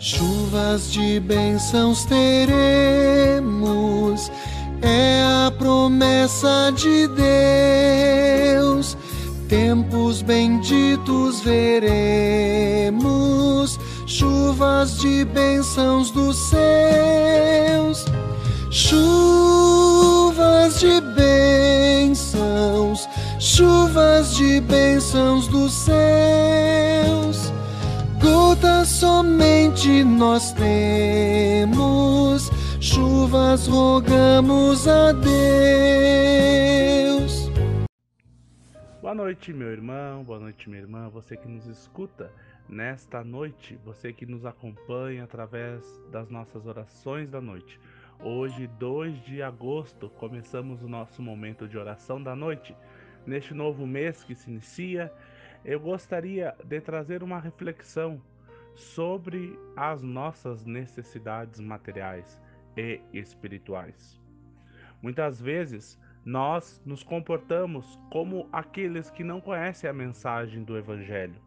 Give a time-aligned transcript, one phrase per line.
[0.00, 2.30] Chuvas de bênçãos teremos,
[4.80, 8.96] é a promessa de Deus.
[9.48, 12.96] Tempos benditos veremos,
[14.06, 16.67] chuvas de bênçãos dos céus.
[29.78, 31.70] Somente nós temos,
[32.80, 35.28] chuvas rogamos a Deus.
[39.00, 42.32] Boa noite, meu irmão, boa noite, minha irmã, você que nos escuta
[42.68, 45.80] nesta noite, você que nos acompanha através
[46.10, 47.78] das nossas orações da noite.
[48.20, 52.74] Hoje, 2 de agosto, começamos o nosso momento de oração da noite.
[53.24, 55.12] Neste novo mês que se inicia,
[55.64, 58.20] eu gostaria de trazer uma reflexão
[58.78, 62.40] sobre as nossas necessidades materiais
[62.76, 64.20] e espirituais.
[65.02, 71.40] Muitas vezes nós nos comportamos como aqueles que não conhecem a mensagem do Evangelho,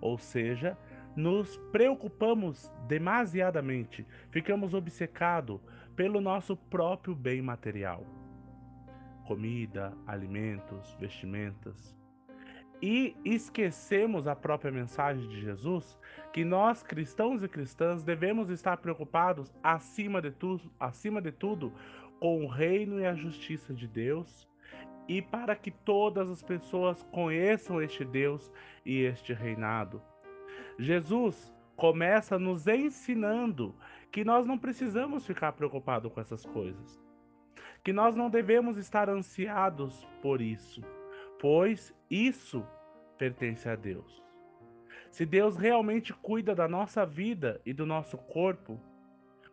[0.00, 0.76] ou seja,
[1.14, 5.60] nos preocupamos demasiadamente, ficamos obcecados
[5.94, 8.04] pelo nosso próprio bem material.
[9.26, 11.94] Comida, alimentos, vestimentas
[12.82, 15.98] e esquecemos a própria mensagem de Jesus,
[16.32, 21.72] que nós cristãos e cristãs devemos estar preocupados acima de tudo, acima de tudo,
[22.20, 24.48] com o reino e a justiça de Deus,
[25.06, 28.52] e para que todas as pessoas conheçam este Deus
[28.84, 30.02] e este reinado.
[30.78, 33.74] Jesus começa nos ensinando
[34.10, 37.02] que nós não precisamos ficar preocupados com essas coisas,
[37.82, 40.82] que nós não devemos estar ansiados por isso
[41.38, 42.66] pois isso
[43.18, 44.22] pertence a Deus.
[45.10, 48.80] Se Deus realmente cuida da nossa vida e do nosso corpo,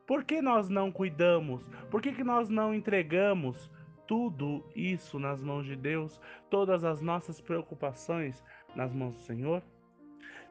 [0.08, 1.66] por que nós não cuidamos?
[1.90, 3.72] Por que, que nós não entregamos
[4.08, 6.20] tudo isso nas mãos de Deus,
[6.50, 8.44] todas as nossas preocupações
[8.76, 9.64] nas mãos do Senhor?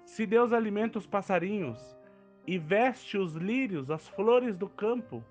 [0.04, 1.98] Se Deus alimenta os passarinhos
[2.46, 5.22] e veste os lírios, as flores do campo,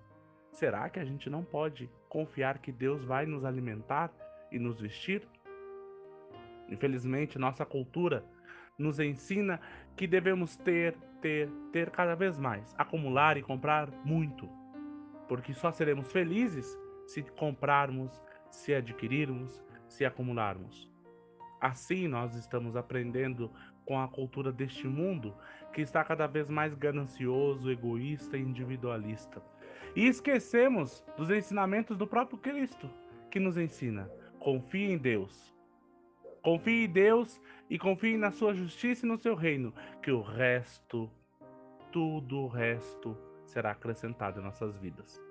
[0.52, 4.12] será que a gente não pode confiar que Deus vai nos alimentar
[4.52, 5.28] e nos vestir?
[6.70, 8.24] Infelizmente, nossa cultura
[8.78, 9.60] nos ensina
[9.96, 14.50] que devemos ter, ter, ter cada vez mais, acumular e comprar muito,
[15.28, 16.78] porque só seremos felizes
[17.10, 18.22] se comprarmos,
[18.52, 20.88] se adquirirmos, se acumularmos.
[21.60, 23.52] Assim, nós estamos aprendendo
[23.84, 25.36] com a cultura deste mundo
[25.74, 29.42] que está cada vez mais ganancioso, egoísta e individualista.
[29.96, 32.90] E esquecemos dos ensinamentos do próprio Cristo,
[33.32, 34.10] que nos ensina:
[34.40, 35.54] confie em Deus,
[36.42, 41.10] Confie em Deus e confie na sua justiça e no seu reino, que o resto,
[41.92, 45.22] tudo o resto, será acrescentado em nossas vidas.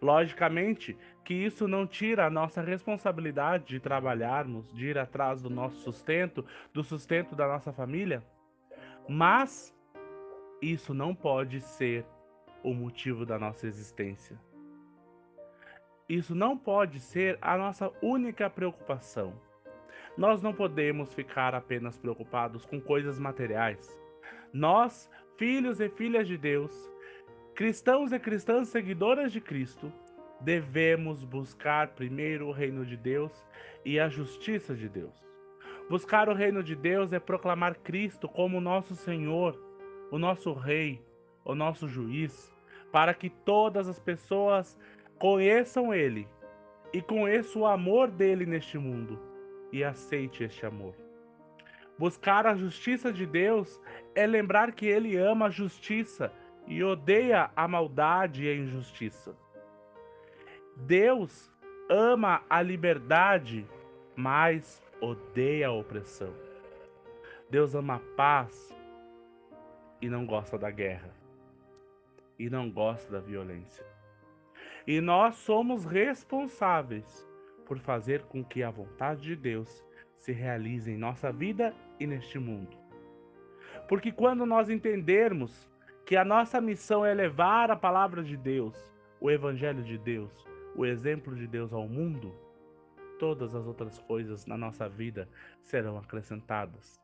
[0.00, 5.76] Logicamente que isso não tira a nossa responsabilidade de trabalharmos, de ir atrás do nosso
[5.80, 8.22] sustento, do sustento da nossa família,
[9.08, 9.74] mas
[10.60, 12.04] isso não pode ser
[12.62, 14.38] o motivo da nossa existência.
[16.08, 19.34] Isso não pode ser a nossa única preocupação.
[20.16, 23.94] Nós não podemos ficar apenas preocupados com coisas materiais.
[24.50, 26.90] Nós, filhos e filhas de Deus,
[27.54, 29.92] cristãos e cristãs seguidoras de Cristo,
[30.40, 33.46] devemos buscar primeiro o reino de Deus
[33.84, 35.22] e a justiça de Deus.
[35.90, 39.54] Buscar o reino de Deus é proclamar Cristo como nosso Senhor,
[40.10, 40.98] o nosso Rei,
[41.44, 42.50] o nosso juiz,
[42.90, 44.78] para que todas as pessoas
[45.18, 46.26] conheçam Ele
[46.90, 49.25] e conheçam o amor dele neste mundo
[49.76, 50.94] e aceite este amor.
[51.98, 53.80] Buscar a justiça de Deus
[54.14, 56.32] é lembrar que Ele ama a justiça
[56.66, 59.36] e odeia a maldade e a injustiça.
[60.76, 61.52] Deus
[61.88, 63.66] ama a liberdade,
[64.14, 66.32] mas odeia a opressão.
[67.50, 68.74] Deus ama a paz
[70.00, 71.14] e não gosta da guerra.
[72.38, 73.84] E não gosta da violência.
[74.86, 77.25] E nós somos responsáveis
[77.66, 79.84] por fazer com que a vontade de Deus
[80.18, 82.76] se realize em nossa vida e neste mundo.
[83.88, 85.68] Porque quando nós entendermos
[86.04, 88.74] que a nossa missão é levar a palavra de Deus,
[89.20, 92.32] o evangelho de Deus, o exemplo de Deus ao mundo,
[93.18, 95.28] todas as outras coisas na nossa vida
[95.62, 97.00] serão acrescentadas.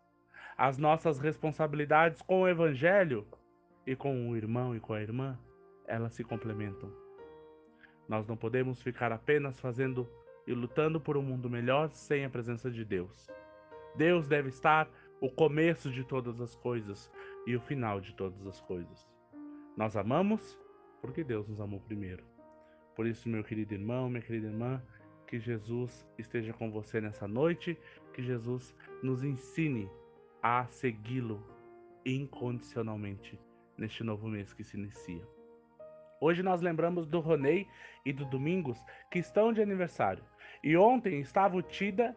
[0.56, 3.26] As nossas responsabilidades com o evangelho
[3.86, 5.38] e com o irmão e com a irmã,
[5.86, 6.92] elas se complementam.
[8.08, 10.08] Nós não podemos ficar apenas fazendo
[10.46, 13.28] e lutando por um mundo melhor sem a presença de Deus.
[13.96, 14.88] Deus deve estar
[15.20, 17.10] o começo de todas as coisas
[17.46, 19.08] e o final de todas as coisas.
[19.76, 20.58] Nós amamos
[21.00, 22.24] porque Deus nos amou primeiro.
[22.94, 24.82] Por isso, meu querido irmão, minha querida irmã,
[25.26, 27.78] que Jesus esteja com você nessa noite,
[28.12, 29.88] que Jesus nos ensine
[30.42, 31.42] a segui-lo
[32.04, 33.38] incondicionalmente
[33.78, 35.31] neste novo mês que se inicia.
[36.22, 37.66] Hoje nós lembramos do Ronei
[38.04, 38.80] e do Domingos
[39.10, 40.22] que estão de aniversário.
[40.62, 42.14] E ontem estava o Tida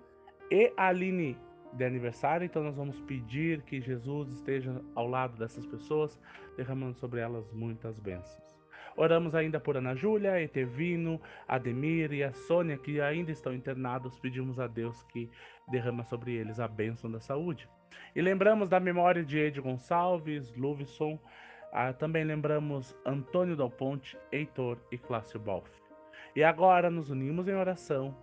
[0.52, 1.36] e a Aline
[1.74, 6.22] de aniversário, então nós vamos pedir que Jesus esteja ao lado dessas pessoas,
[6.56, 8.56] derramando sobre elas muitas bênçãos.
[8.96, 14.20] Oramos ainda por Ana Júlia, Etevino, Ademir e a Sônia, que ainda estão internados.
[14.20, 15.32] Pedimos a Deus que
[15.68, 17.68] derrama sobre eles a bênção da saúde.
[18.16, 21.20] E lembramos da memória de Ed Gonçalves, Luvison.
[21.78, 25.70] Ah, também lembramos Antônio Dal Ponte, Heitor e Clássio Balf.
[26.34, 28.16] E agora nos unimos em oração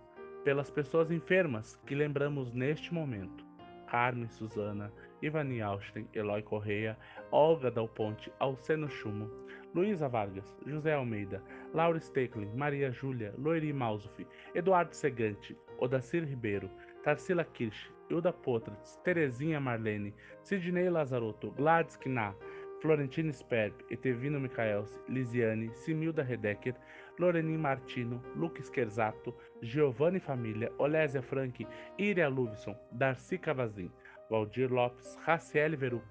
[0.43, 3.45] pelas pessoas enfermas que lembramos neste momento.
[3.85, 4.91] Carmen Suzana,
[5.21, 6.97] Ivani Austin, Eloy Correia,
[7.29, 9.29] Olga Dal Ponte, Alceno Chumo,
[9.75, 11.39] Luísa Vargas, José Almeida,
[11.75, 16.71] Laura Stecklin, Maria Júlia, Loiri Mausuf, Eduardo Segante, Odacir Ribeiro,
[17.03, 20.11] Tarsila Kirsch, Hilda Potratz, Terezinha Marlene,
[20.41, 22.33] Sidney Lazarotto, Gladys Kná,
[22.83, 26.75] Florentina Sperb, Etevino Michaels, Lisiane, Similda Redecker,
[27.17, 31.65] Lorenin Martino, Lucas Kerzato, Giovanni Família, Olésia Frank,
[31.97, 33.89] Iria Luvison, Darcy Cavazin,
[34.29, 36.03] Valdir Lopes, Raciele Veruc,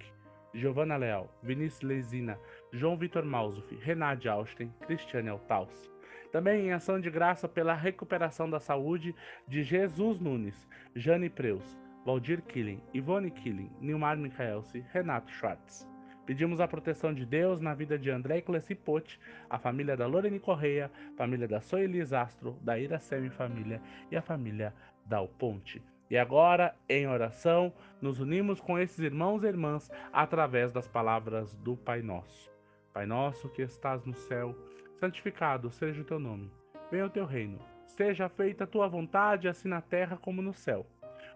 [0.54, 2.38] Giovanna Leal, Vinícius Lesina,
[2.72, 5.90] João Vitor Mausuf, Renate Austin, Cristiane Altaus.
[6.32, 9.14] Também em ação de graça pela recuperação da saúde
[9.46, 10.66] de Jesus Nunes,
[10.96, 15.91] Jane Preus, Valdir Killing, Ivone Killing, Nilmar Michaelsi, Renato Schwartz.
[16.24, 19.18] Pedimos a proteção de Deus na vida de André Clecipote,
[19.50, 23.80] a família da Lorene Correia, família da Soelis Astro, da Iraceme Família
[24.10, 24.72] e a família
[25.04, 25.82] Dal Ponte.
[26.08, 31.76] E agora, em oração, nos unimos com esses irmãos e irmãs através das palavras do
[31.76, 32.52] Pai Nosso.
[32.92, 34.54] Pai nosso que estás no céu,
[35.00, 36.50] santificado seja o teu nome.
[36.90, 37.58] Venha o teu reino.
[37.86, 40.86] Seja feita a tua vontade, assim na terra como no céu.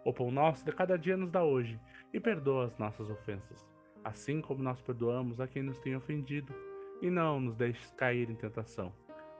[0.04, 1.80] O pão nosso de cada dia nos dá hoje,
[2.12, 3.66] e perdoa as nossas ofensas,
[4.06, 6.54] assim como nós perdoamos a quem nos tem ofendido.
[7.02, 8.92] E não nos deixes cair em tentação,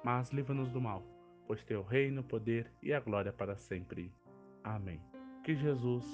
[0.05, 1.03] mas livra-nos do mal,
[1.47, 4.13] pois teu reino, o poder e a glória para sempre.
[4.63, 5.01] Amém.
[5.43, 6.05] Que Jesus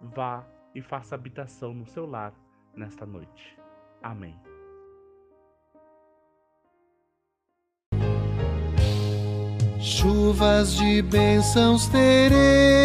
[0.00, 2.34] vá e faça habitação no seu lar
[2.76, 3.56] nesta noite.
[4.02, 4.38] Amém.
[9.80, 12.84] Chuvas de bênçãos teremos,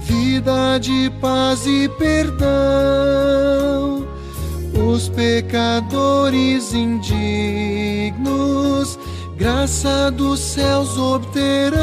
[0.00, 2.77] vida de paz e perdão.
[5.18, 7.18] Pecadores indignos,
[9.36, 11.78] graça dos céus obterão.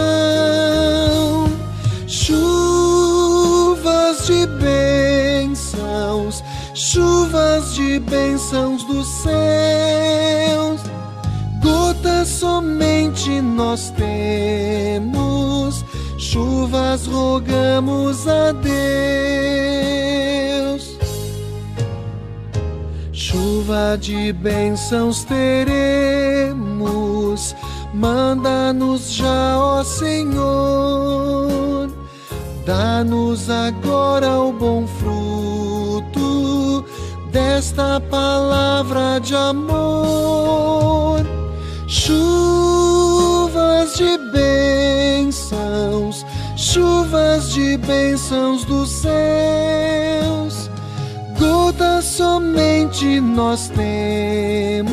[2.07, 2.65] Chuvas
[4.25, 6.41] de bênçãos,
[6.73, 10.79] chuvas de bênçãos dos céus
[11.61, 15.83] gotas somente nós temos,
[16.17, 18.75] chuvas rogamos a Deus.
[23.75, 26.63] Chuva de bênçãos teremos,
[27.93, 31.09] manda-nos já, ó Senhor.
[32.65, 36.85] Dá-nos agora o bom fruto
[37.33, 41.19] desta palavra de amor.
[41.85, 42.37] Chuvas
[43.97, 49.94] de bênçãos, chuvas de bênçãos céus, gotas
[52.15, 54.87] somente nós temos,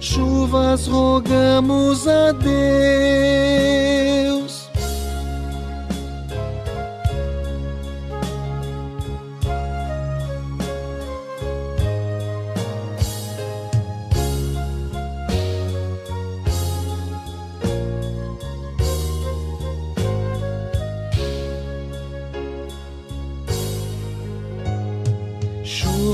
[0.00, 2.58] chuvas rogamos a Deus.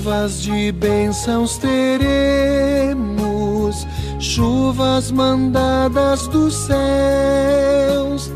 [0.05, 1.87] Chuvas de bênçãos teremos,
[4.21, 8.31] chuvas mandadas dos céus,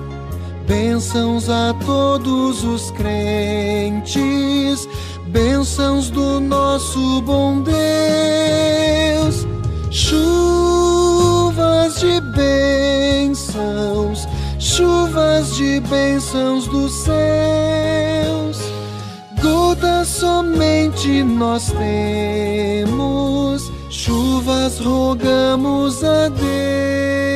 [0.66, 4.88] bênçãos a todos os crentes,
[5.26, 9.46] bênçãos do nosso bom Deus.
[9.90, 14.26] Chuvas de bênçãos,
[14.58, 17.97] chuvas de bênçãos dos céus
[20.04, 27.27] somente nós temos, chuvas rogamos a Deus.